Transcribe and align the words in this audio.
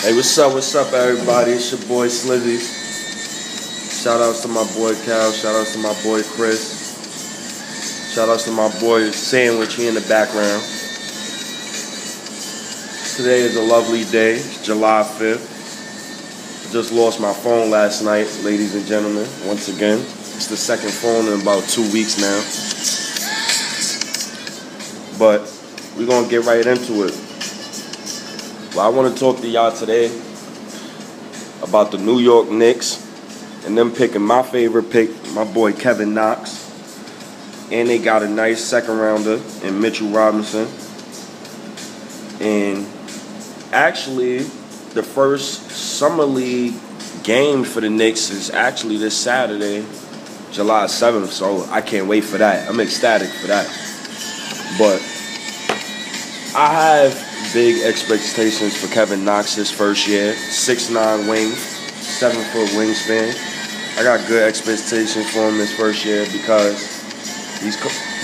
Hey, 0.00 0.14
what's 0.14 0.38
up? 0.38 0.54
What's 0.54 0.76
up, 0.76 0.92
everybody? 0.92 1.50
It's 1.50 1.72
your 1.72 1.80
boy 1.88 2.06
Slizzy. 2.06 2.62
Shout 4.00 4.20
outs 4.20 4.42
to 4.42 4.48
my 4.48 4.62
boy 4.78 4.94
Cal. 5.04 5.32
Shout 5.32 5.56
outs 5.56 5.72
to 5.72 5.80
my 5.80 5.92
boy 6.04 6.22
Chris. 6.22 8.14
Shout 8.14 8.28
outs 8.28 8.44
to 8.44 8.52
my 8.52 8.70
boy 8.78 9.10
Sandwich 9.10 9.74
here 9.74 9.88
in 9.88 9.96
the 9.96 10.00
background. 10.02 10.62
Today 13.16 13.40
is 13.40 13.56
a 13.56 13.62
lovely 13.62 14.04
day. 14.04 14.34
It's 14.34 14.64
July 14.64 15.02
5th. 15.02 15.42
I 16.68 16.72
just 16.72 16.92
lost 16.92 17.20
my 17.20 17.32
phone 17.32 17.68
last 17.68 18.04
night, 18.04 18.28
ladies 18.44 18.76
and 18.76 18.86
gentlemen. 18.86 19.26
Once 19.46 19.66
again, 19.66 19.98
it's 19.98 20.46
the 20.46 20.56
second 20.56 20.92
phone 20.92 21.26
in 21.26 21.40
about 21.42 21.64
two 21.64 21.82
weeks 21.92 22.22
now. 22.22 22.38
But 25.18 25.42
we're 25.98 26.06
going 26.06 26.22
to 26.22 26.30
get 26.30 26.46
right 26.46 26.64
into 26.64 27.02
it. 27.04 27.27
Well, 28.78 28.86
I 28.86 28.90
want 28.90 29.12
to 29.12 29.18
talk 29.18 29.40
to 29.40 29.48
y'all 29.48 29.72
today 29.72 30.06
about 31.64 31.90
the 31.90 31.98
New 31.98 32.20
York 32.20 32.48
Knicks 32.48 33.04
and 33.66 33.76
them 33.76 33.90
picking 33.90 34.22
my 34.22 34.44
favorite 34.44 34.88
pick, 34.88 35.10
my 35.32 35.42
boy 35.42 35.72
Kevin 35.72 36.14
Knox. 36.14 36.64
And 37.72 37.88
they 37.88 37.98
got 37.98 38.22
a 38.22 38.28
nice 38.28 38.62
second 38.62 38.98
rounder 38.98 39.42
in 39.64 39.80
Mitchell 39.80 40.10
Robinson. 40.10 40.68
And 42.40 42.86
actually, 43.72 44.44
the 44.94 45.02
first 45.02 45.72
Summer 45.72 46.24
League 46.24 46.74
game 47.24 47.64
for 47.64 47.80
the 47.80 47.90
Knicks 47.90 48.30
is 48.30 48.48
actually 48.48 48.96
this 48.96 49.16
Saturday, 49.16 49.84
July 50.52 50.84
7th. 50.84 51.30
So 51.30 51.64
I 51.64 51.80
can't 51.80 52.06
wait 52.06 52.22
for 52.22 52.38
that. 52.38 52.68
I'm 52.70 52.78
ecstatic 52.78 53.28
for 53.28 53.48
that. 53.48 53.66
But 54.78 55.00
I 56.56 56.72
have 56.72 57.27
big 57.52 57.82
expectations 57.82 58.76
for 58.76 58.92
Kevin 58.92 59.24
Knox 59.24 59.54
his 59.54 59.70
first 59.70 60.06
year. 60.06 60.34
Six 60.34 60.90
nine 60.90 61.26
wing, 61.26 61.52
seven 61.52 62.42
foot 62.52 62.68
wingspan. 62.70 63.34
I 63.98 64.02
got 64.02 64.26
good 64.28 64.42
expectations 64.42 65.30
for 65.30 65.48
him 65.48 65.58
his 65.58 65.72
first 65.72 66.04
year 66.04 66.26
because 66.32 66.78
he's 67.60 67.76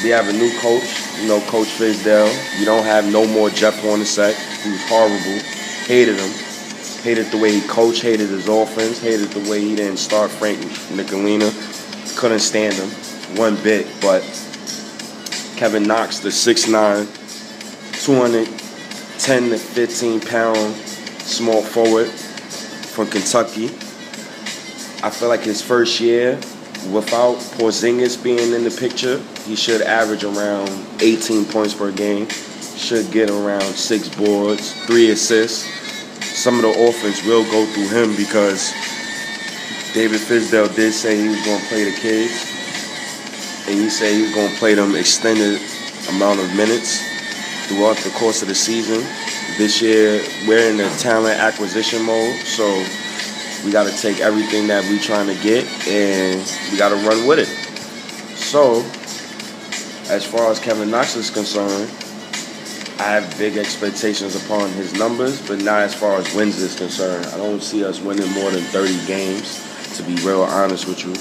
we 0.03 0.11
have 0.11 0.29
a 0.29 0.33
new 0.33 0.51
coach. 0.59 0.85
You 1.21 1.29
know, 1.29 1.41
Coach 1.43 1.69
Fizdale. 1.69 2.33
You 2.59 2.65
don't 2.65 2.85
have 2.85 3.11
no 3.11 3.27
more 3.27 3.51
Jeff 3.51 3.81
Hornacek. 3.81 4.35
He 4.63 4.71
was 4.71 4.89
horrible. 4.89 5.41
Hated 5.87 6.19
him. 6.19 6.31
Hated 7.03 7.31
the 7.31 7.39
way 7.39 7.53
he 7.53 7.67
coached. 7.67 8.03
Hated 8.03 8.29
his 8.29 8.49
offense. 8.49 9.01
Hated 9.01 9.31
the 9.31 9.51
way 9.51 9.61
he 9.61 9.77
didn't 9.77 9.99
start 9.99 10.31
Frank 10.31 10.59
Ntilikina. 10.59 12.19
Couldn't 12.19 12.41
stand 12.41 12.75
him 12.75 12.89
one 13.39 13.57
bit. 13.63 13.87
But 14.01 14.23
Kevin 15.57 15.85
Knox, 15.85 16.19
the 16.19 16.31
6'9", 16.31 17.07
200 18.05 18.64
10 19.25 19.49
to 19.49 19.57
15 19.59 20.21
pound 20.21 20.75
small 21.25 21.63
forward 21.63 22.09
from 22.09 23.09
Kentucky. 23.09 23.69
I 25.03 25.09
feel 25.09 25.31
like 25.31 25.41
his 25.41 25.63
first 25.63 25.99
year, 25.99 26.35
without 26.93 27.37
Porzingis 27.57 28.23
being 28.23 28.53
in 28.53 28.65
the 28.65 28.71
picture, 28.71 29.23
he 29.47 29.57
should 29.57 29.81
average 29.81 30.25
around 30.25 30.69
18 31.01 31.47
points 31.47 31.73
per 31.73 31.91
game. 31.91 32.29
Should 32.29 33.11
get 33.13 33.31
around 33.31 33.63
six 33.63 34.11
boards, 34.11 34.75
three 34.85 35.09
assists. 35.09 35.65
Some 36.23 36.57
of 36.57 36.63
the 36.63 36.87
offense 36.87 37.25
will 37.25 37.45
go 37.45 37.65
through 37.73 37.89
him 37.89 38.15
because 38.17 38.73
David 39.95 40.21
Fizdale 40.21 40.75
did 40.77 40.93
say 40.93 41.17
he 41.17 41.29
was 41.29 41.43
going 41.47 41.63
to 41.63 41.67
play 41.69 41.85
the 41.85 41.97
kids, 41.97 42.53
and 43.69 43.81
he 43.81 43.89
said 43.89 44.13
he 44.13 44.21
was 44.21 44.35
going 44.35 44.53
to 44.53 44.59
play 44.59 44.75
them 44.75 44.95
extended 44.95 45.63
amount 46.11 46.41
of 46.41 46.55
minutes 46.55 47.14
throughout 47.67 47.97
the 47.99 48.11
course 48.11 48.43
of 48.43 48.49
the 48.49 48.55
season. 48.55 49.01
This 49.59 49.81
year, 49.81 50.23
we're 50.47 50.71
in 50.71 50.81
a 50.81 50.91
talent 50.99 51.39
acquisition 51.39 52.03
mode, 52.05 52.37
so 52.41 52.65
we 53.65 53.73
got 53.73 53.91
to 53.91 53.97
take 53.97 54.21
everything 54.21 54.67
that 54.69 54.85
we're 54.85 55.01
trying 55.01 55.27
to 55.27 55.43
get 55.43 55.65
and 55.89 56.41
we 56.71 56.77
got 56.77 56.91
to 56.91 56.97
run 56.97 57.27
with 57.27 57.39
it. 57.39 57.49
So, 58.37 58.83
as 60.13 60.27
far 60.27 60.51
as 60.51 60.59
Kevin 60.59 60.91
Knox 60.91 61.17
is 61.17 61.31
concerned, 61.31 61.91
I 62.99 63.05
have 63.05 63.39
big 63.39 63.57
expectations 63.57 64.37
upon 64.37 64.71
his 64.71 64.93
numbers, 64.95 65.47
but 65.47 65.61
not 65.61 65.81
as 65.81 65.95
far 65.95 66.17
as 66.19 66.33
wins 66.35 66.59
is 66.59 66.77
concerned. 66.77 67.27
I 67.27 67.37
don't 67.37 67.63
see 67.63 67.85
us 67.85 68.01
winning 68.01 68.31
more 68.33 68.51
than 68.51 68.63
30 68.63 69.07
games, 69.07 69.97
to 69.97 70.03
be 70.03 70.15
real 70.27 70.43
honest 70.43 70.87
with 70.87 71.05
you. 71.05 71.13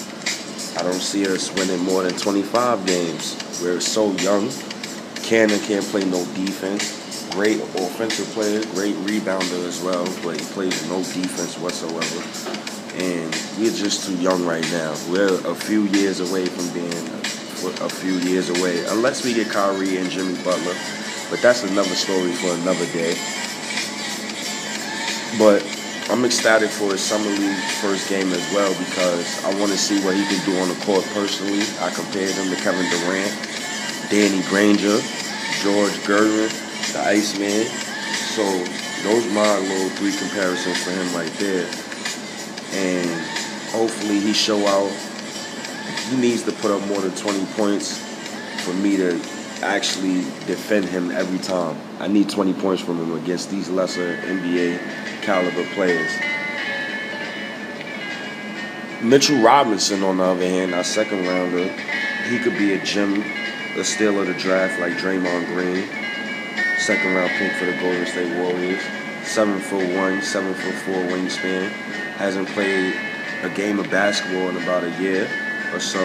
I 0.79 0.83
don't 0.83 1.01
see 1.01 1.25
us 1.27 1.53
winning 1.55 1.79
more 1.83 2.03
than 2.03 2.17
25 2.17 2.85
games. 2.85 3.61
We're 3.61 3.79
so 3.79 4.11
young 4.13 4.49
Kanter 5.23 5.65
can't 5.65 5.85
play 5.85 6.03
no 6.03 6.19
defense. 6.35 7.31
Great 7.31 7.61
offensive 7.79 8.27
player, 8.35 8.61
great 8.75 8.93
rebounder 9.07 9.65
as 9.65 9.81
well, 9.81 10.03
but 10.21 10.35
he 10.35 10.45
plays 10.53 10.87
no 10.89 10.97
defense 10.97 11.57
whatsoever. 11.57 12.19
And 13.01 13.31
we're 13.57 13.71
just 13.71 14.05
too 14.05 14.15
young 14.17 14.45
right 14.45 14.69
now. 14.71 14.93
We're 15.09 15.39
a 15.47 15.55
few 15.55 15.83
years 15.95 16.19
away 16.19 16.45
from 16.45 16.67
being 16.73 16.91
a, 16.91 17.89
few 17.89 18.19
years 18.19 18.49
away, 18.49 18.83
unless 18.87 19.23
we 19.23 19.33
get 19.33 19.49
Kyrie 19.49 19.95
and 19.95 20.09
Jimmy 20.09 20.35
Butler. 20.43 20.75
But 21.31 21.41
that's 21.41 21.63
another 21.63 21.95
story 21.95 22.33
for 22.33 22.51
another 22.59 22.85
day. 22.91 23.15
But 25.39 25.63
I'm 26.11 26.25
ecstatic 26.25 26.69
for 26.69 26.91
his 26.91 27.01
summer 27.01 27.29
league 27.29 27.63
first 27.79 28.09
game 28.09 28.27
as 28.33 28.53
well 28.53 28.69
because 28.77 29.45
I 29.45 29.57
want 29.57 29.71
to 29.71 29.77
see 29.77 30.03
what 30.03 30.15
he 30.15 30.25
can 30.27 30.43
do 30.45 30.59
on 30.59 30.67
the 30.67 30.77
court 30.83 31.05
personally. 31.15 31.63
I 31.79 31.89
compared 31.95 32.35
him 32.35 32.53
to 32.53 32.61
Kevin 32.61 32.85
Durant 32.91 33.52
Danny 34.13 34.43
Granger, 34.43 35.01
George 35.63 35.93
Gervin, 36.05 36.47
the 36.93 36.99
Iceman. 36.99 37.65
So 38.35 38.43
those 39.01 39.25
my 39.33 39.57
little 39.57 39.89
three 39.97 40.15
comparisons 40.15 40.83
for 40.83 40.91
him 40.91 41.15
right 41.15 41.33
there. 41.39 41.65
And 42.73 43.09
hopefully 43.71 44.19
he 44.19 44.31
show 44.31 44.67
out. 44.67 44.91
He 46.11 46.17
needs 46.17 46.43
to 46.43 46.51
put 46.51 46.69
up 46.69 46.87
more 46.87 47.01
than 47.01 47.15
20 47.15 47.43
points 47.55 47.97
for 48.63 48.75
me 48.75 48.97
to 48.97 49.19
actually 49.63 50.21
defend 50.45 50.85
him 50.85 51.09
every 51.09 51.39
time. 51.39 51.75
I 51.97 52.07
need 52.07 52.29
20 52.29 52.53
points 52.53 52.83
from 52.83 52.99
him 52.99 53.15
against 53.15 53.49
these 53.49 53.67
lesser 53.67 54.17
NBA 54.17 55.23
caliber 55.23 55.65
players. 55.73 56.11
Mitchell 59.01 59.41
Robinson, 59.41 60.03
on 60.03 60.17
the 60.17 60.23
other 60.23 60.47
hand, 60.47 60.75
our 60.75 60.83
second 60.83 61.25
rounder, 61.25 61.67
he 62.29 62.37
could 62.37 62.59
be 62.59 62.73
a 62.73 62.85
gem 62.85 63.23
a 63.75 63.83
steal 63.83 64.19
of 64.19 64.27
the 64.27 64.33
draft 64.35 64.79
like 64.79 64.93
Draymond 64.93 65.47
Green. 65.47 65.87
Second 66.77 67.15
round 67.15 67.31
pick 67.31 67.51
for 67.53 67.65
the 67.65 67.73
Golden 67.73 68.05
State 68.05 68.35
Warriors. 68.37 68.81
Seven 69.23 69.59
foot 69.59 69.95
one, 69.95 70.21
seven 70.21 70.53
foot 70.53 70.73
four 70.73 71.01
wingspan. 71.05 71.69
Hasn't 72.17 72.47
played 72.49 72.93
a 73.41 73.49
game 73.49 73.79
of 73.79 73.89
basketball 73.89 74.49
in 74.49 74.57
about 74.57 74.83
a 74.83 74.91
year 75.01 75.27
or 75.73 75.79
so. 75.79 75.99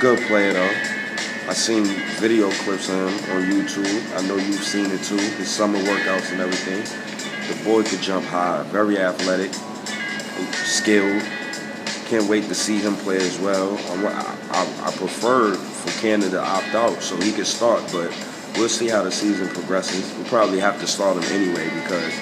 Good 0.00 0.20
player 0.26 0.54
though. 0.54 0.74
I 1.48 1.52
seen 1.52 1.84
video 2.18 2.50
clips 2.50 2.88
of 2.88 2.96
him 2.96 3.36
on 3.36 3.42
YouTube. 3.50 4.16
I 4.16 4.26
know 4.26 4.36
you've 4.36 4.62
seen 4.62 4.90
it 4.90 5.02
too. 5.02 5.16
His 5.16 5.50
summer 5.50 5.78
workouts 5.80 6.32
and 6.32 6.40
everything. 6.40 6.82
The 7.48 7.64
boy 7.64 7.82
could 7.82 8.00
jump 8.00 8.24
high. 8.24 8.62
Very 8.68 8.98
athletic, 8.98 9.52
skilled. 10.54 11.22
Can't 12.06 12.28
wait 12.28 12.44
to 12.44 12.54
see 12.54 12.78
him 12.78 12.94
play 12.96 13.16
as 13.16 13.38
well. 13.38 13.76
I, 13.76 14.36
I, 14.50 14.88
I 14.88 14.96
prefer 14.96 15.56
for 15.82 15.90
Kanter 16.06 16.30
to 16.30 16.40
opt 16.40 16.74
out 16.74 17.02
so 17.02 17.16
he 17.16 17.32
could 17.32 17.46
start, 17.46 17.82
but 17.92 18.10
we'll 18.56 18.68
see 18.68 18.88
how 18.88 19.02
the 19.02 19.10
season 19.10 19.48
progresses. 19.48 20.14
We'll 20.16 20.26
probably 20.26 20.60
have 20.60 20.80
to 20.80 20.86
start 20.86 21.16
him 21.16 21.24
anyway 21.24 21.68
because 21.82 22.12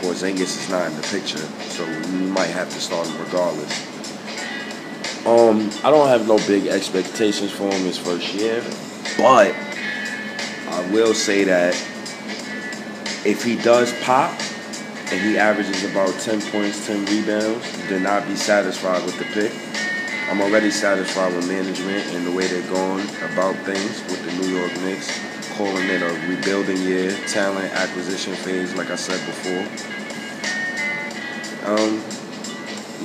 Porzingis 0.00 0.40
is 0.40 0.68
not 0.70 0.90
in 0.90 0.96
the 0.96 1.02
picture, 1.02 1.44
so 1.68 1.84
we 1.86 2.26
might 2.26 2.46
have 2.46 2.70
to 2.70 2.80
start 2.80 3.06
him 3.06 3.22
regardless. 3.22 3.96
Um, 5.26 5.70
I 5.84 5.90
don't 5.90 6.08
have 6.08 6.26
no 6.26 6.38
big 6.46 6.68
expectations 6.68 7.50
for 7.50 7.64
him 7.64 7.82
his 7.84 7.98
first 7.98 8.32
year, 8.32 8.62
but 9.18 9.54
I 10.68 10.88
will 10.92 11.14
say 11.14 11.44
that 11.44 11.74
if 13.26 13.42
he 13.44 13.56
does 13.56 13.92
pop 14.04 14.30
and 15.10 15.20
he 15.20 15.36
averages 15.36 15.84
about 15.84 16.14
10 16.20 16.40
points, 16.50 16.86
10 16.86 17.04
rebounds, 17.06 17.88
then 17.88 18.06
I'd 18.06 18.26
be 18.26 18.36
satisfied 18.36 19.04
with 19.04 19.18
the 19.18 19.24
pick. 19.24 19.52
I'm 20.28 20.40
already 20.40 20.72
satisfied 20.72 21.32
with 21.36 21.46
management 21.46 22.04
and 22.12 22.26
the 22.26 22.32
way 22.32 22.48
they're 22.48 22.68
going 22.68 23.08
about 23.30 23.54
things 23.64 24.02
with 24.10 24.24
the 24.24 24.32
New 24.42 24.58
York 24.58 24.72
Knicks, 24.80 25.08
calling 25.56 25.88
it 25.88 26.02
a 26.02 26.28
rebuilding 26.28 26.78
year, 26.78 27.16
talent 27.28 27.72
acquisition 27.72 28.34
phase, 28.34 28.74
like 28.74 28.90
I 28.90 28.96
said 28.96 29.24
before. 29.24 29.62
Um, 31.70 32.02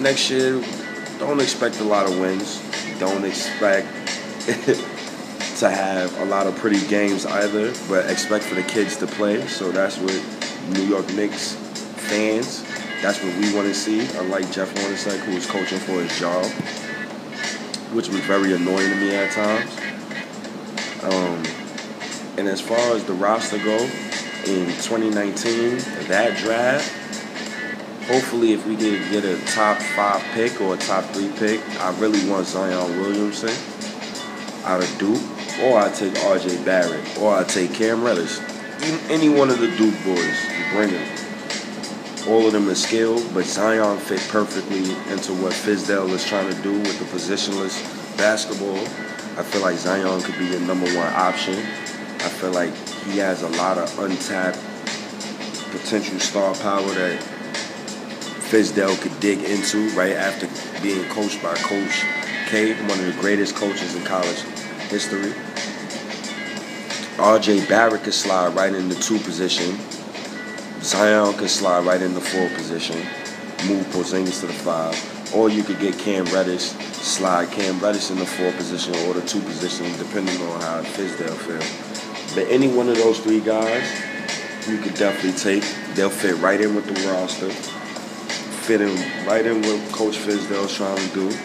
next 0.02 0.32
year, 0.32 0.64
don't 1.20 1.40
expect 1.40 1.80
a 1.80 1.84
lot 1.84 2.10
of 2.10 2.20
wins. 2.20 2.60
Don't 2.98 3.24
expect 3.24 3.88
to 5.60 5.70
have 5.70 6.20
a 6.22 6.26
lot 6.26 6.48
of 6.48 6.56
pretty 6.56 6.86
games 6.88 7.28
either, 7.28 7.72
but 7.88 8.10
expect 8.10 8.46
for 8.46 8.56
the 8.56 8.64
kids 8.64 8.98
to 8.98 9.06
play. 9.06 9.46
So 9.46 9.72
that's 9.72 10.00
what 10.00 10.20
New 10.70 10.86
York 10.86 11.08
Knicks 11.14 11.54
fans, 11.54 12.64
that's 13.04 13.24
what 13.24 13.38
we 13.38 13.54
want 13.54 13.68
to 13.68 13.76
see, 13.76 14.08
unlike 14.18 14.52
Jeff 14.52 14.74
Hornacek, 14.74 15.20
who 15.20 15.34
is 15.34 15.46
coaching 15.46 15.78
for 15.78 16.02
his 16.02 16.20
job 16.20 16.52
which 17.94 18.10
was 18.10 18.20
very 18.22 18.54
annoying 18.54 18.90
to 18.90 18.96
me 18.96 19.16
at 19.16 19.32
times. 19.32 19.72
Um, 21.04 21.44
and 22.38 22.48
as 22.48 22.62
far 22.62 22.96
as 22.96 23.04
the 23.06 23.14
roster 23.14 23.58
go, 23.58 23.90
in 24.46 24.66
2019, 24.66 25.78
that 26.08 26.36
draft, 26.40 26.90
hopefully, 28.08 28.54
if 28.54 28.66
we 28.66 28.76
can 28.76 29.12
get 29.12 29.24
a 29.24 29.40
top 29.54 29.78
five 29.78 30.22
pick 30.34 30.60
or 30.60 30.74
a 30.74 30.78
top 30.78 31.04
three 31.12 31.32
pick, 31.38 31.62
I 31.80 31.96
really 32.00 32.28
want 32.28 32.48
Zion 32.48 33.00
Williamson 33.00 33.54
out 34.64 34.82
of 34.82 34.98
Duke, 34.98 35.22
or 35.62 35.80
I 35.80 35.92
take 35.92 36.18
R.J. 36.24 36.64
Barrett, 36.64 37.18
or 37.20 37.36
I 37.36 37.44
take 37.44 37.74
Cam 37.74 38.04
Reddish. 38.04 38.40
Any 39.10 39.30
one 39.30 39.52
of 39.52 39.60
the 39.60 39.68
Duke 39.78 40.04
boys, 40.04 40.46
bring 40.74 40.92
them. 40.92 41.21
All 42.28 42.46
of 42.46 42.54
them 42.54 42.70
are 42.70 42.76
skilled, 42.76 43.34
but 43.34 43.46
Zion 43.46 43.98
fit 43.98 44.20
perfectly 44.30 44.92
into 45.12 45.34
what 45.34 45.54
Fizdale 45.54 46.10
is 46.10 46.24
trying 46.24 46.54
to 46.54 46.62
do 46.62 46.72
with 46.72 47.00
the 47.00 47.06
positionless 47.06 47.82
basketball. 48.16 48.78
I 49.40 49.44
feel 49.44 49.62
like 49.62 49.78
Zion 49.78 50.22
could 50.22 50.38
be 50.38 50.48
the 50.48 50.60
number 50.60 50.86
one 50.96 51.12
option. 51.14 51.56
I 51.56 52.30
feel 52.30 52.52
like 52.52 52.74
he 53.06 53.18
has 53.18 53.42
a 53.42 53.50
lot 53.50 53.80
of 53.80 53.98
untapped 53.98 54.60
potential 55.72 56.20
star 56.20 56.54
power 56.56 56.88
that 56.94 57.20
Fizdale 58.52 59.00
could 59.02 59.20
dig 59.20 59.40
into 59.40 59.90
right 59.96 60.14
after 60.14 60.48
being 60.84 61.04
coached 61.10 61.42
by 61.42 61.56
Coach 61.56 62.04
K, 62.48 62.74
one 62.84 63.00
of 63.00 63.06
the 63.06 63.18
greatest 63.20 63.56
coaches 63.56 63.96
in 63.96 64.04
college 64.04 64.42
history. 64.90 65.32
RJ 67.18 67.68
Barrett 67.68 68.04
could 68.04 68.14
slide 68.14 68.54
right 68.56 68.76
in 68.76 68.90
the 68.90 68.96
two 68.96 69.18
position. 69.20 69.80
Zion 70.84 71.38
could 71.38 71.50
slide 71.50 71.86
right 71.86 72.02
in 72.02 72.14
the 72.14 72.22
four 72.22 72.50
position, 72.50 72.98
move 73.68 73.86
Porzingis 73.88 74.40
to 74.42 74.48
the 74.48 74.54
five. 74.54 74.96
Or 75.34 75.50
you 75.50 75.64
could 75.64 75.80
get 75.80 75.98
Cam 75.98 76.26
Reddish, 76.26 76.64
slide 76.64 77.50
Cam 77.52 77.80
Reddish 77.80 78.12
in 78.12 78.18
the 78.18 78.26
four 78.26 78.52
position 78.54 78.94
or 79.08 79.14
the 79.14 79.22
two 79.22 79.42
position, 79.42 79.86
depending 79.98 80.42
on 80.42 80.62
how 80.62 80.82
Fizdale 80.82 81.38
feel. 81.38 82.36
But 82.36 82.52
any 82.52 82.68
one 82.68 82.90
of 82.90 82.96
those 82.96 83.20
three 83.20 83.40
guys, 83.40 83.88
you 84.68 84.78
could 84.80 84.96
definitely 84.96 85.40
take. 85.40 85.64
They'll 85.96 86.10
fit 86.10 86.38
right 86.38 86.60
in 86.60 86.76
with 86.76 86.86
the 86.86 87.12
roster 87.12 87.50
fit 88.62 88.80
in 88.80 89.28
right 89.28 89.46
in 89.46 89.60
with 89.62 89.92
Coach 89.92 90.16
Fizdale's 90.16 90.76
trying 90.76 90.96
to 90.96 91.14
do. 91.14 91.36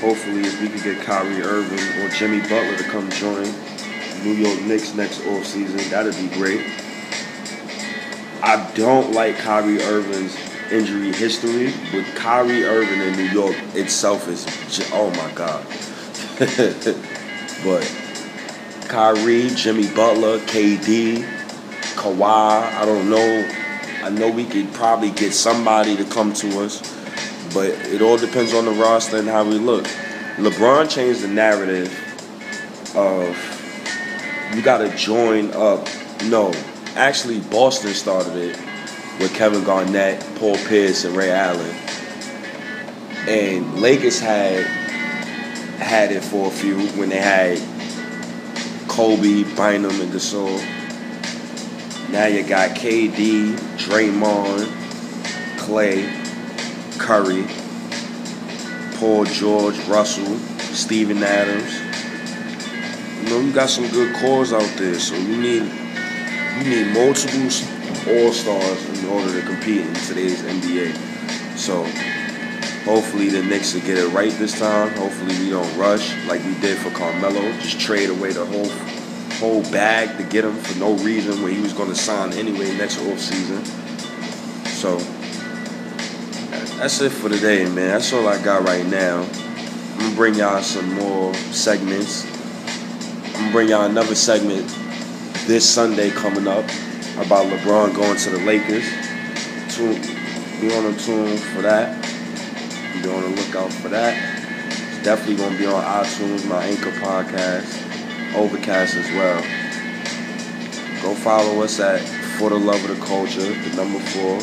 Hopefully, 0.00 0.42
if 0.42 0.60
we 0.60 0.68
could 0.68 0.82
get 0.82 1.00
Kyrie 1.02 1.40
Irving 1.40 2.02
or 2.02 2.08
Jimmy 2.10 2.40
Butler 2.40 2.76
to 2.76 2.84
come 2.84 3.08
join 3.10 3.44
New 4.22 4.32
York 4.32 4.60
Knicks 4.62 4.92
next 4.94 5.20
offseason, 5.20 5.88
that'd 5.90 6.16
be 6.16 6.28
great. 6.36 6.83
I 8.46 8.70
don't 8.74 9.12
like 9.12 9.38
Kyrie 9.38 9.80
Irving's 9.82 10.36
injury 10.70 11.12
history, 11.12 11.72
but 11.90 12.04
Kyrie 12.14 12.64
Irving 12.64 13.00
in 13.00 13.16
New 13.16 13.30
York 13.32 13.56
itself 13.74 14.28
is, 14.28 14.46
oh 14.92 15.10
my 15.10 15.30
God. 15.34 15.64
but 17.64 18.88
Kyrie, 18.88 19.48
Jimmy 19.54 19.88
Butler, 19.94 20.38
KD, 20.40 21.24
Kawhi, 21.96 22.22
I 22.22 22.84
don't 22.84 23.08
know 23.08 23.60
I 24.04 24.10
know 24.10 24.30
we 24.30 24.44
could 24.44 24.70
probably 24.74 25.10
get 25.10 25.32
somebody 25.32 25.96
to 25.96 26.04
come 26.04 26.34
to 26.34 26.62
us, 26.62 26.82
but 27.54 27.70
it 27.70 28.02
all 28.02 28.18
depends 28.18 28.52
on 28.52 28.66
the 28.66 28.72
roster 28.72 29.16
and 29.16 29.26
how 29.26 29.44
we 29.44 29.54
look. 29.54 29.84
LeBron 30.36 30.90
changed 30.90 31.22
the 31.22 31.28
narrative 31.28 31.88
of 32.94 34.54
you 34.54 34.60
got 34.60 34.78
to 34.78 34.94
join 34.94 35.52
up. 35.52 35.88
No, 36.24 36.52
actually, 36.96 37.40
Boston 37.40 37.92
started 37.94 38.36
it 38.36 38.58
with 39.20 39.34
Kevin 39.34 39.64
Garnett, 39.64 40.20
Paul 40.36 40.56
Pierce, 40.56 41.04
and 41.04 41.16
Ray 41.16 41.30
Allen. 41.30 41.74
And 43.28 43.80
Lakers 43.80 44.20
had 44.20 44.64
had 45.78 46.12
it 46.12 46.22
for 46.22 46.48
a 46.48 46.50
few 46.50 46.86
when 46.98 47.08
they 47.08 47.18
had 47.18 47.58
Kobe, 48.88 49.42
Bynum, 49.56 50.00
and 50.00 50.12
Gasol. 50.12 50.58
Now 52.10 52.26
you 52.26 52.46
got 52.46 52.70
KD, 52.76 53.56
Draymond, 53.76 54.66
Klay, 55.56 56.08
Curry, 56.98 57.44
Paul 58.98 59.24
George, 59.24 59.78
Russell, 59.88 60.38
Steven 60.74 61.22
Adams. 61.22 61.80
You 63.22 63.30
know, 63.30 63.40
you 63.40 63.52
got 63.52 63.70
some 63.70 63.88
good 63.88 64.14
cores 64.16 64.52
out 64.52 64.70
there, 64.76 64.98
so 64.98 65.16
you 65.16 65.40
need 65.40 65.83
you 66.58 66.84
need 66.84 66.94
multiple 66.94 67.50
all 68.06 68.32
stars 68.32 68.98
in 68.98 69.08
order 69.08 69.40
to 69.40 69.46
compete 69.46 69.80
in 69.80 69.94
today's 69.94 70.40
NBA. 70.42 70.94
So 71.56 71.82
hopefully 72.84 73.28
the 73.28 73.42
Knicks 73.42 73.74
will 73.74 73.80
get 73.80 73.98
it 73.98 74.08
right 74.08 74.30
this 74.32 74.58
time. 74.58 74.90
Hopefully 74.96 75.36
we 75.38 75.50
don't 75.50 75.76
rush 75.76 76.14
like 76.26 76.44
we 76.44 76.54
did 76.60 76.78
for 76.78 76.90
Carmelo. 76.90 77.40
Just 77.58 77.80
trade 77.80 78.10
away 78.10 78.32
the 78.32 78.44
whole 78.44 78.68
whole 79.38 79.62
bag 79.72 80.16
to 80.16 80.22
get 80.22 80.44
him 80.44 80.56
for 80.56 80.78
no 80.78 80.94
reason 80.98 81.42
when 81.42 81.52
he 81.52 81.60
was 81.60 81.72
going 81.72 81.88
to 81.88 81.96
sign 81.96 82.32
anyway 82.34 82.76
next 82.76 82.98
off 83.00 83.18
season. 83.18 83.64
So 84.66 84.98
that's 86.78 87.00
it 87.00 87.10
for 87.10 87.28
today, 87.28 87.64
man. 87.64 87.88
That's 87.88 88.12
all 88.12 88.28
I 88.28 88.40
got 88.42 88.62
right 88.62 88.86
now. 88.86 89.22
I'm 89.94 89.98
gonna 89.98 90.14
bring 90.14 90.34
y'all 90.34 90.62
some 90.62 90.92
more 90.94 91.34
segments. 91.34 92.24
I'm 92.26 93.32
gonna 93.32 93.52
bring 93.52 93.68
y'all 93.70 93.86
another 93.86 94.14
segment 94.14 94.83
this 95.46 95.68
Sunday 95.68 96.10
coming 96.10 96.48
up 96.48 96.64
about 97.18 97.44
LeBron 97.46 97.94
going 97.94 98.16
to 98.16 98.30
the 98.30 98.38
Lakers. 98.38 98.84
Tune, 99.74 100.00
be 100.58 100.74
on 100.74 100.84
the 100.84 100.98
tune 100.98 101.36
for 101.36 101.60
that. 101.60 102.02
Be 103.02 103.10
on 103.10 103.22
the 103.22 103.42
lookout 103.42 103.70
for 103.70 103.90
that. 103.90 104.16
It's 104.68 105.04
definitely 105.04 105.36
gonna 105.36 105.58
be 105.58 105.66
on 105.66 105.82
iTunes, 105.84 106.48
my 106.48 106.64
Anchor 106.64 106.92
podcast. 106.92 108.34
Overcast 108.34 108.94
as 108.96 109.10
well. 109.12 109.42
Go 111.02 111.14
follow 111.14 111.62
us 111.62 111.78
at 111.78 112.00
For 112.38 112.48
the 112.48 112.58
Love 112.58 112.82
of 112.88 112.98
the 112.98 113.04
Culture, 113.04 113.40
the 113.40 113.76
number 113.76 114.00
four, 114.00 114.38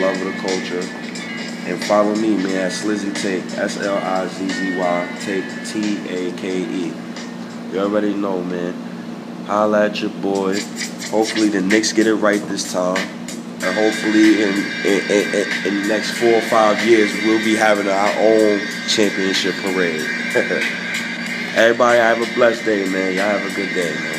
Love 0.00 0.20
of 0.20 0.34
the 0.34 0.38
Culture. 0.38 0.86
And 1.64 1.82
follow 1.84 2.14
me, 2.14 2.36
man, 2.36 2.66
at 2.66 2.72
Slizzy 2.72 3.14
Take, 3.22 3.44
S 3.56 3.80
L 3.80 3.96
I 3.96 4.26
Z 4.28 4.48
Z 4.48 4.78
Y, 4.78 5.18
Take, 5.22 5.66
T 5.66 6.08
A 6.08 6.32
K 6.32 6.62
E. 6.62 6.92
You 7.72 7.80
already 7.80 8.12
know, 8.12 8.42
man. 8.42 8.91
Holla 9.46 9.86
at 9.86 10.00
your 10.00 10.10
boy. 10.10 10.58
Hopefully 11.10 11.48
the 11.48 11.60
Knicks 11.60 11.92
get 11.92 12.06
it 12.06 12.14
right 12.14 12.40
this 12.48 12.72
time. 12.72 12.96
And 13.62 13.76
hopefully 13.76 14.42
in, 14.42 14.54
in, 14.84 15.10
in, 15.10 15.66
in 15.66 15.82
the 15.82 15.88
next 15.88 16.12
four 16.12 16.34
or 16.34 16.40
five 16.42 16.84
years, 16.86 17.12
we'll 17.24 17.44
be 17.44 17.54
having 17.54 17.86
our 17.88 18.12
own 18.18 18.60
championship 18.88 19.54
parade. 19.62 20.00
Everybody 21.54 21.98
have 21.98 22.20
a 22.20 22.34
blessed 22.34 22.64
day, 22.64 22.88
man. 22.88 23.14
Y'all 23.14 23.38
have 23.38 23.52
a 23.52 23.54
good 23.54 23.74
day, 23.74 23.94
man. 23.94 24.11